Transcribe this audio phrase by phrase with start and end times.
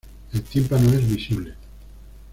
[0.33, 1.53] El tímpano es visible.